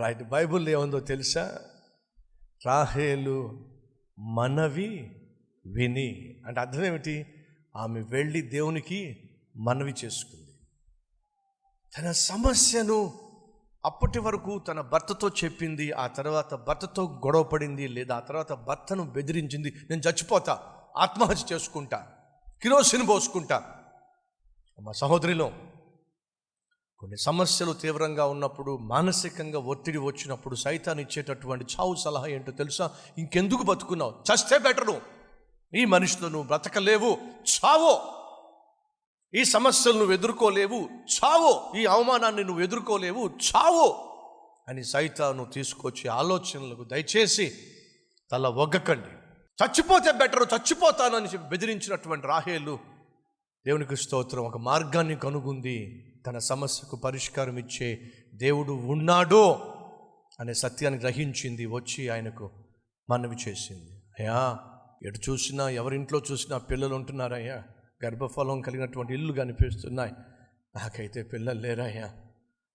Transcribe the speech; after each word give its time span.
Right 0.00 0.22
Bible 0.22 0.68
ఏముందో 0.68 1.00
తెలుసా? 1.00 1.60
రాహేలు 2.66 3.64
మనవి 4.18 5.16
విని. 5.66 6.40
అంటే 6.46 6.60
అర్థం 6.60 6.84
ఏమిటి? 6.84 7.26
ఆమె 7.76 8.00
వెళ్ళి 8.00 8.40
దేవునికి 8.40 9.30
మనవి 9.56 9.94
చేసుకుంది. 10.04 10.52
తన 11.98 12.12
సమస్యను 12.12 13.12
అప్పటి 13.84 14.18
వరకు 14.18 14.58
తన 14.58 14.80
భర్తతో 14.80 15.28
చెప్పింది 15.28 15.92
ఆ 15.92 16.06
తర్వాత 16.06 16.54
భర్తతో 16.54 17.20
గొడవ 17.26 17.42
పడింది 17.42 17.88
లేదా 17.88 18.16
ఆ 18.16 18.20
తర్వాత 18.20 18.52
భర్తను 18.52 19.02
బెదిరించింది. 19.02 19.74
నేను 19.90 20.00
చచ్చిపోతా 20.00 20.62
ఆత్మహత్య 20.96 21.54
చేసుకుంటా 21.54 22.06
కిరోసిన్ 22.62 23.08
పోసుకుంటా. 23.08 23.76
మా 24.80 24.92
సహోదరిలో 24.92 25.52
కొన్ని 27.00 27.18
సమస్యలు 27.18 27.72
తీవ్రంగా 27.72 28.26
ఉన్నప్పుడు 28.26 28.76
మానసికంగా 28.76 29.58
ఒత్తిడి 29.58 29.98
వచ్చినప్పుడు 29.98 30.54
సైతాన్ని 30.54 31.04
ఇచ్చేటటువంటి 31.04 31.64
చావు 31.64 31.94
సలహా 31.94 32.26
ఏంటో 32.26 32.52
తెలుసా? 32.52 32.90
ఇంకెందుకు 33.18 33.62
బతుకున్నావు? 33.62 34.14
చస్తే 34.34 34.58
బెటరు. 34.58 35.00
ఈ 35.74 35.84
మనిషితో 35.84 36.28
నువ్వు 36.28 36.42
బ్రతకలేవు. 36.42 37.18
చావో. 37.46 38.02
ఈ 39.34 39.44
సమస్యలు 39.44 39.98
నువ్వు 39.98 40.14
ఎదుర్కోలేవు. 40.14 40.88
చావో. 41.02 41.72
ఈ 41.78 41.86
అవమానాన్ని 41.86 42.44
నువ్వు 42.44 42.62
ఎదుర్కోలేవు. 42.62 43.28
చావో. 43.28 44.16
అని 44.68 44.84
సైతాను 44.84 45.44
తీసుకొచ్చి 45.44 46.08
ఆలోచనలకు 46.08 46.84
దయచేసి 46.84 47.56
తల 48.32 48.46
ఒగ్గకండి. 48.46 49.08
చచ్చిపోతే 49.64 50.12
బెటరు 50.12 50.44
చచ్చిపోతానని 50.44 51.24
చెప్పి 51.24 51.48
బెదిరించినటువంటి 51.48 52.26
రాహేలు 52.26 52.78
దేవునికి 53.66 53.96
స్తోత్రం. 53.96 54.46
ఒక 54.46 54.56
మార్గాన్ని 54.56 55.16
కనుగొంది. 55.16 56.06
తన 56.26 56.38
సమస్యకు 56.38 56.96
పరిష్కారం 56.96 57.58
ఇచ్చే 57.58 58.00
దేవుడు 58.34 58.72
ఉన్నాడో 58.72 59.76
అనే 60.40 60.54
సత్యాన్ని 60.54 61.00
గ్రహించింది 61.00 61.66
వచ్చి 61.66 62.08
ఆయనకు 62.08 62.50
మనవి 63.10 63.36
చేసింది. 63.48 63.92
అయ్యా 64.18 64.58
ఎటు 65.02 65.30
చూసినా 65.30 65.68
ఎవరింట్లో 65.68 66.22
చూసినా 66.32 66.58
పిల్లలు 66.58 66.94
ఉంటున్నారయ్యా. 66.94 67.64
గర్భఫలం 68.04 68.60
కలిగినటువంటి 68.60 69.14
ఇల్లు 69.14 69.32
కనిపిస్తున్నాయి. 69.32 70.12
నాకైతే 70.76 71.22
పిల్లలు 71.22 71.60
లేరయ్యా. 71.60 72.12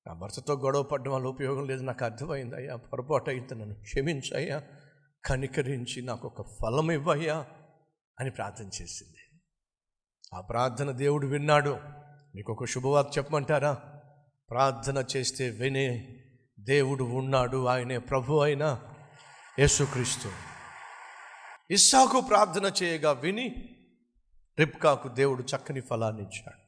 నా 0.07 0.13
భర్తతో 0.13 0.53
గొడవ 0.53 0.83
పడడం 0.83 1.11
వల్ల 1.11 1.27
ఉపయోగం 1.27 1.65
లేదు 1.65 1.83
నాకు 1.83 2.05
అర్థమైంది 2.05 2.55
అయ్యా. 2.55 2.75
పొరపాటు 2.75 3.29
అయితే 3.29 3.55
నన్ను 3.55 3.75
క్షమించయ్యా. 3.75 4.63
కనికరించి 5.25 6.01
నాకు 6.01 6.27
ఒక 6.27 6.41
ఫలం 6.41 6.91
ఇవ్వయ్యా 6.91 7.45
అని 8.19 8.31
ప్రార్థన 8.31 8.65
చేసింది. 8.65 9.41
ఆ 10.33 10.41
ప్రార్థన 10.41 10.91
దేవుడు 10.91 11.27
విన్నాడు. 11.27 11.77
మీకు 12.35 12.51
ఒక 12.51 12.65
శుభవార్త 12.65 13.17
చెప్పమంటారా? 13.17 13.73
ప్రార్థన 14.49 15.05
చేస్తే 15.15 15.49
వినే 15.49 16.07
దేవుడు 16.59 17.03
ఉన్నాడు 17.03 17.65
ఆయనే 17.65 17.97
ప్రభు 17.97 18.39
అయిన 18.39 18.79
యేసుక్రీస్తు. 19.59 20.29
ఇస్సాకు 21.71 22.21
ప్రార్థన 22.21 22.71
చేయగా 22.83 23.11
విని 23.11 23.55
రిప్కాకు 24.59 25.07
దేవుడు 25.07 25.43
చక్కని 25.43 25.81
ఫలాన్ని 25.81 26.21
ఇచ్చాడు. 26.21 26.61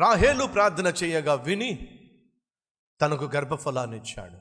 రాహేలు 0.00 0.44
ప్రార్థన 0.44 0.92
చేయగా 1.04 1.34
విని 1.34 1.98
తనకు 3.00 3.24
గర్భఫలాన్ని 3.24 3.96
ఇచ్చాడు. 3.96 4.36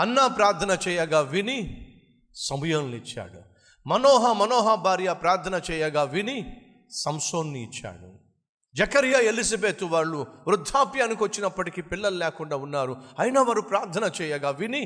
అన్నా 0.00 0.26
ప్రార్థన 0.26 0.78
చేయగా 0.88 1.20
విని 1.20 1.88
సమయంని 2.34 2.96
ఇచ్చాడు. 2.96 3.42
మనోహ 3.86 4.32
మనోహ 4.32 4.74
భార్య 4.74 5.12
ప్రార్థన 5.12 5.60
చేయగా 5.70 6.02
విని 6.02 6.56
సంసోన్ని 6.90 7.62
ఇచ్చాడు. 7.62 8.17
జకరియా 8.74 9.20
ఎలిజబెత్ 9.20 9.84
వాళ్ళు 9.84 10.26
వృద్ధాప్యానికి 10.48 11.24
వచ్చినప్పటికీ 11.24 11.80
పిల్లలు 11.82 12.16
లేకుండా 12.16 12.56
ఉన్నారు. 12.56 12.96
అయినా 13.18 13.42
వారు 13.42 13.60
ప్రార్థన 13.60 14.10
చేయగా 14.20 14.50
విని 14.50 14.82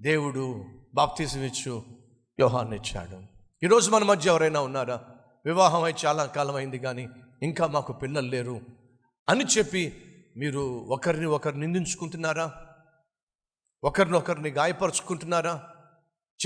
దేవుడు 0.00 0.64
బాప్తిజమిచ్చు 0.94 1.84
ఇచ్చాడు 2.72 3.18
ఈరోజు 3.62 3.90
మన 3.90 4.04
మధ్య 4.04 4.30
ఎవరైనా 4.30 4.60
ఉన్నారా? 4.60 4.96
వివాహం 5.44 5.82
అయి 5.82 5.94
చాలా 6.06 6.26
కాలం 6.26 6.54
అయింది 6.54 6.78
కానీ 6.78 7.08
ఇంకా 7.42 7.66
మాకు 7.66 7.92
పిల్లలు 7.92 8.28
లేరు 8.28 8.60
అని 9.28 9.44
చెప్పి 9.44 10.02
మీరు 10.36 10.86
ఒకరిని 10.88 11.26
ఒకరు 11.26 11.56
నిందించుకుంటున్నారా? 11.56 12.46
ఒకరినొకరిని 13.84 14.48
గాయపరుచుకుంటున్నారా? 14.48 15.54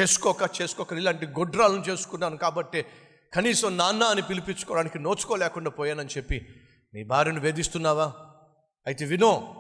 చేసుకోక 0.01 0.51
చేసుకోక 0.63 0.93
ఇలాంటి 0.93 1.27
గొడ్రాలను 1.27 1.81
చేసుకున్నాను 1.81 2.37
కాబట్టి 2.37 2.87
కనీసం 3.35 3.77
నాన్న 3.77 4.03
అని 4.03 4.23
పిలిపించుకోవడానికి 4.23 4.99
నోచుకోలేకుండా 4.99 5.71
పోయానని 5.71 6.09
చెప్పి 6.17 6.47
నీ 6.95 7.05
భార్యను 7.05 7.41
వేధిస్తున్నావా? 7.41 8.13
అయితే 8.87 9.05
వినో 9.05 9.55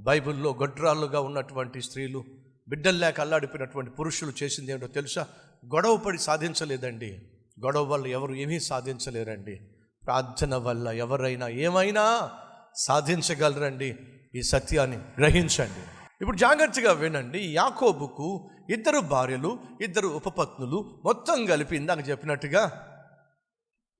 బైబిల్లో 0.00 0.52
గొడ్రాళ్ళుగా 0.52 1.20
ఉన్నటువంటి 1.20 1.82
స్త్రీలు 1.82 2.24
బిడ్డలు 2.68 2.98
లేక 2.98 3.20
అల్లాడిపోయినటువంటి 3.20 3.90
పురుషులు 3.90 4.32
చేసింది 4.42 4.72
ఏంటో 4.72 4.86
తెలుసా? 4.86 5.26
గొడవ 5.74 5.96
పడి 5.96 6.18
సాధించలేదండి. 6.18 7.18
గొడవ 7.64 7.84
వల్ల 7.84 8.06
ఎవరు 8.06 8.34
ఏమీ 8.34 8.60
సాధించలేరండి. 8.60 9.60
ప్రార్థన 10.06 10.56
వల్ల 10.56 10.88
ఎవరైనా 10.88 11.48
ఏమైనా 11.48 12.30
సాధించగలరండి. 12.74 13.96
ఈ 14.34 14.42
సత్యాన్ని 14.42 14.96
గ్రహించండి. 14.96 15.80
ఇప్పుడు 16.20 16.36
జాగ్రత్తగా 16.36 16.92
వినండి. 16.92 17.38
యాకోబుకు 17.38 18.50
ఇద్దరు 18.70 18.98
భార్యలు 18.98 19.58
ఇద్దరు 19.80 20.08
ఉపపత్నులు 20.08 21.00
మొత్తం 21.04 21.46
కలిపి 21.46 21.76
ఇందాక 21.76 22.08
చెప్పినట్టుగా 22.08 22.92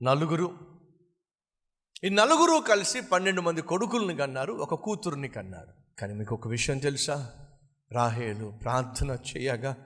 నలుగురు. 0.03 0.55
ఈ 2.05 2.09
నలుగురు 2.09 2.61
కలిసి 2.61 3.01
పన్నెండు 3.01 3.41
మంది 3.41 3.63
కొడుకుల్ని 3.63 4.17
కన్నారు 4.17 4.53
ఒక 4.53 4.75
కూతురుని 4.75 5.29
కన్నారు. 5.29 6.01
కానీ 6.01 6.15
మీకు 6.15 6.35
ఒక 6.35 6.49
విషయం 6.49 6.79
తెలుసా? 6.79 7.31
రాహేలు 7.93 8.53
ప్రార్థన 8.63 9.19
చేయగా 9.37 9.77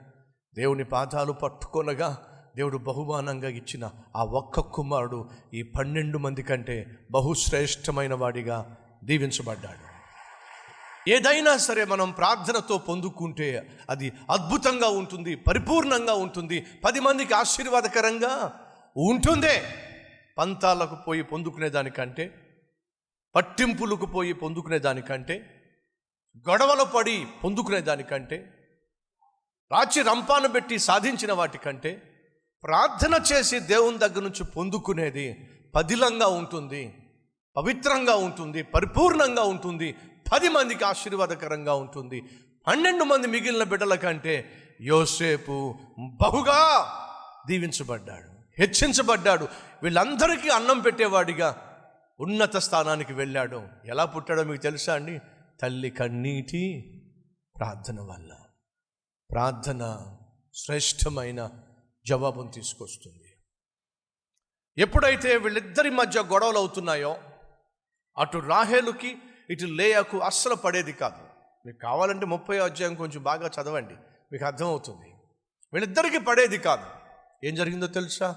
దేవుని 0.55 0.83
పాదాలు 0.83 1.31
పట్టుకొనగా 1.31 2.17
దేవుడు 2.55 2.77
బహుమానంగా 2.77 3.49
ఇచ్చిన 3.49 3.89
ఆ 4.15 4.23
ఒక్క 4.23 4.59
కుమారుడు 4.59 5.29
ఈ 5.53 5.63
పన్నెండు 5.63 6.17
మంది 6.17 6.43
కంటే 6.43 6.85
బహుశ్రేష్టమైన 7.11 8.13
వాడిగా 8.13 8.75
దీవించబడ్డాడు. 9.03 9.91
ఏదైనా 11.09 11.57
సరే 11.57 11.85
మనం 11.85 12.11
ప్రార్థనతో 12.11 12.77
పొందుకుంటే 12.77 13.77
అది 13.89 14.13
అద్భుతంగా 14.31 14.87
ఉంటుంది 14.87 15.35
పరిపూర్ణంగా 15.35 16.13
ఉంటుంది. 16.13 16.65
పది 16.85 16.99
మందికి 16.99 17.33
ఆశీర్వాదకరంగా 17.33 18.59
ఉంటుందే. 18.97 19.63
పంతాలకు 20.37 20.95
పోయి 20.95 21.23
పొందుకునే 21.23 21.69
దానికంటే 21.69 22.25
పట్టింపులకు 23.35 24.05
పోయి 24.05 24.33
పొందుకునే 24.33 24.79
దానికంటే 24.79 25.35
గొడవలు 26.49 26.83
పడి 26.83 27.25
పొందుకునే 27.43 27.81
దానికంటే 27.81 28.37
రాచి 29.71 30.01
రంపాను 30.01 30.47
పెట్టి 30.47 30.79
సాధించిన 30.79 31.33
వాటికంటే 31.33 31.91
ప్రార్థన 32.63 33.13
చేసి 33.33 33.59
దేవుని 33.59 33.97
దగ్గర 33.97 34.23
నుంచి 34.23 34.43
పొందుకునేది 34.43 35.47
పదిలంగా 35.75 36.27
ఉంటుంది 36.27 37.11
పవిత్రంగా 37.55 38.15
ఉంటుంది 38.15 38.63
పరిపూర్ణంగా 38.63 39.43
ఉంటుంది 39.43 39.95
పది 40.33 40.49
మందికి 40.49 40.83
ఆశీర్వాదకరంగా 40.83 41.73
ఉంటుంది. 41.73 42.21
పన్నెండు 42.67 43.03
మంది 43.03 43.27
మిగిలిన 43.27 43.63
బిడ్డల 43.63 43.95
కంటే 43.95 44.35
యోసేపు 44.81 45.75
బహుగా 45.99 46.59
దీవించబడ్డాడు. 47.47 48.30
హెచ్చించబడ్డాడు. 48.59 49.47
వీళ్ళందరికీ 49.83 50.49
అన్నం 50.49 50.79
పెట్టేవాడిగా 50.79 51.67
ఉన్నత 52.19 52.57
స్థానానికి 52.57 53.13
వెళ్ళాడు. 53.13 53.67
ఎలా 53.85 54.05
పుట్టాడో 54.05 54.43
మీకు 54.43 54.61
తెలుసా 54.61 54.93
అండి? 54.93 55.19
తల్లి 55.61 55.89
కన్నీటి 55.89 56.97
ప్రార్థన 57.57 58.01
వల్ల. 58.01 58.37
ప్రార్థన 59.31 60.13
శ్రేష్టమైన 60.53 61.49
జవాబును 62.07 62.51
తీసుకొస్తుంది. 62.51 63.35
ఎప్పుడైతే 64.77 65.37
వీళ్ళిద్దరి 65.37 65.89
మధ్య 65.89 66.21
గొడవలు 66.21 66.57
అవుతున్నాయో 66.57 67.17
అటు 68.17 68.37
రాహేలుకి 68.37 69.17
ఇటు 69.49 69.65
లేయకు 69.65 70.17
అస్సలు 70.17 70.55
పడేది 70.55 70.93
కాదు. 70.93 71.27
మీకు 71.65 71.77
కావాలంటే 71.77 72.25
ముప్పై 72.25 72.59
అధ్యాయం 72.59 72.95
కొంచెం 72.95 73.23
బాగా 73.23 73.49
చదవండి. 73.61 73.93
మీకు 74.31 74.45
అర్థమవుతుంది. 74.45 75.13
వీళ్ళిద్దరికీ 75.73 76.17
పడేది 76.17 76.57
కాదు. 76.57 77.00
ఏం 77.43 77.55
జరిగిందో 77.55 77.87
తెలుసా? 77.87 78.35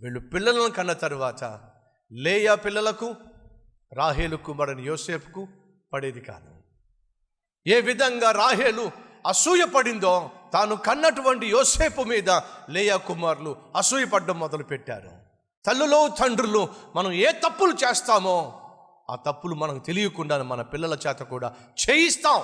వీళ్ళు 0.00 0.20
పిల్లలను 0.20 0.70
కన్న 0.70 0.92
తర్వాత 0.92 1.60
లేయా 2.12 2.54
పిల్లలకు 2.54 3.14
రాహేలు 3.92 4.36
కుమారుని 4.36 4.82
యోసేపుకు 4.82 5.48
పడేది 5.92 6.20
కాదు. 6.20 6.54
ఏ 7.66 7.80
విధంగా 7.80 8.30
రాహేలు 8.30 8.90
అసూయ 9.26 9.64
పడిందో 9.64 10.30
తాను 10.52 10.76
కన్నటువంటి 10.76 11.46
యోసేపు 11.46 12.02
మీద 12.02 12.30
లేయా 12.70 12.96
కుమారులు 12.96 13.56
అసూయపడడం 13.76 14.38
మొదలుపెట్టారు. 14.38 15.10
తల్లులో 15.64 16.08
తండ్రులు 16.08 16.68
మనం 16.96 17.12
ఏ 17.12 17.32
తప్పులు 17.32 17.72
చేస్తామో 17.72 18.62
ఆ 19.10 19.16
తప్పులు 19.16 19.54
మనకు 19.54 19.78
తెలియకుండా 19.78 20.42
మన 20.42 20.62
పిల్లల 20.62 20.98
చేత 21.06 21.18
కూడా 21.18 21.54
చేయిస్తాం. 21.90 22.42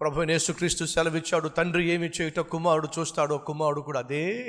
ప్రభు 0.00 0.22
యేసుక్రీస్తు 0.22 0.84
సెలవిచ్చాడు 0.84 1.48
తండ్రి 1.48 1.88
ఏమి 1.88 2.10
చేయుట 2.20 2.38
కుమారుడు 2.40 2.88
చూస్తాడో 2.98 3.38
కుమారుడు 3.38 3.80
కూడా 3.80 3.98
అదే 4.00 4.46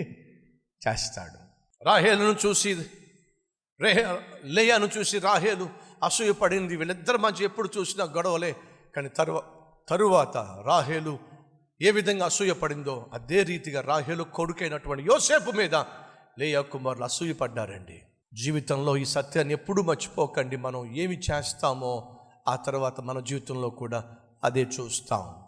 చేస్తాడు. 0.88 1.38
రాహేలును 1.86 2.36
చూసి 2.46 2.86
రే 3.82 4.20
లేయాను 4.44 4.90
చూసి 4.98 5.20
రాహేలు 5.20 5.70
అసూయ 6.04 6.32
పడింది. 6.32 6.76
వీళ్ళిద్దరి 6.76 7.18
మధ్య 7.18 7.46
ఎప్పుడు 7.46 7.70
చూసినా 7.78 8.06
గొడవలే. 8.06 8.56
కానీ 8.96 9.10
తర్వా 9.10 9.44
తరువాత 9.90 10.38
రాహేలు 10.66 11.20
ఏ 11.82 11.92
విధంగా 11.92 12.26
అసూయపడిందో 12.26 13.06
అదే 13.14 13.44
రీతిగా 13.44 13.82
రాహేలు 13.82 14.24
కొడుకైనటువంటి 14.24 15.04
యోసేపు 15.04 15.52
మీద 15.52 15.76
లేయా 16.40 16.62
కుమారులు 16.62 17.04
అసూయపడ్డారండి 17.04 18.02
జీవితంలో 18.34 18.98
ఈ 18.98 19.06
సత్యాన్ని 19.06 19.54
ఎప్పుడూ 19.54 19.84
మర్చిపోకండి. 19.84 20.56
మనం 20.56 20.96
ఏమి 20.96 21.20
చేస్తామో 21.20 22.20
ఆ 22.48 22.56
తర్వాత 22.56 23.02
మన 23.02 23.20
జీవితంలో 23.20 23.70
కూడా 23.70 24.04
అదే 24.44 24.68
చూస్తాం. 24.80 25.41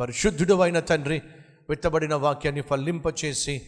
పరిశుద్ధుడు 0.00 0.60
అయిన 0.60 0.80
తండ్రి 0.80 1.22
విత్తబడిన 1.70 2.14
వాక్యాన్ని 2.14 2.60
ఫలింపచేసి 2.60 3.62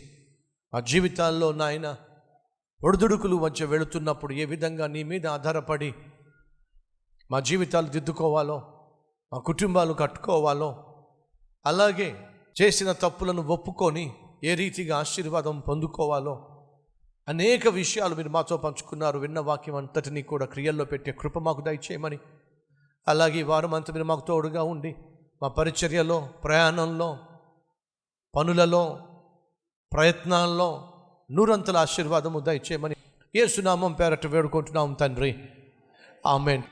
మా 0.72 0.80
జీవితాల్లో 0.80 1.52
నాయన 1.52 1.96
ఒడిదుడుకులు 2.84 3.36
మధ్య 3.36 3.64
వెళుతున్నప్పుడు 3.64 4.32
ఏ 4.34 4.44
విధంగా 4.44 4.86
నీ 4.86 5.02
మీద 5.02 5.26
ఆధారపడి 5.26 5.94
మా 7.30 7.40
జీవితాలు 7.40 7.86
దిద్దుకోవాలో 7.86 8.58
మా 9.32 9.38
కుటుంబాలు 9.38 9.94
కట్టుకోవాలో 9.94 10.70
అలాగే 11.64 12.16
చేసిన 12.62 12.92
తప్పులను 12.92 13.42
ఒప్పుకొని 13.42 14.12
ఏ 14.44 14.54
రీతిగా 14.54 14.98
ఆశీర్వాదం 14.98 15.60
పొందుకోవాలో 15.60 16.53
అనేక 17.28 17.68
విషయాలు 17.68 18.14
మీరు 18.14 18.28
మాతో 18.28 18.56
పంచుకున్నారు 18.56 19.18
విన్న 19.18 19.40
వాక్యం 19.40 19.74
అంతటినీ 19.74 20.22
కూడా 20.22 20.46
క్రియల్లో 20.46 20.84
పెట్టే 20.84 21.12
కృప 21.12 21.38
మాకు 21.38 21.60
దయచేయమని. 21.60 22.18
అలాగే 23.08 23.38
ఈ 23.38 23.42
వారం 23.42 23.74
అంతా 23.74 23.92
మీరు 23.92 24.04
మాకు 24.04 24.26
తోడుగా 24.26 24.62
ఉండి 24.62 24.96
మా 25.42 25.48
పరిచర్యలో 25.48 26.28
ప్రయాణంలో 26.44 27.18
పనులలో 28.36 28.98
ప్రయత్నాల్లో 29.92 30.92
నూరంతల 31.30 31.76
ఆశీర్వాదము 31.76 32.40
దయచేయమని 32.40 32.96
ఏ 33.36 33.46
సునామం 33.46 33.92
పేరట 33.92 34.26
వేడుకుంటున్నాం 34.26 34.92
తండ్రి. 34.92 35.36
ఆమెన్. 36.26 36.62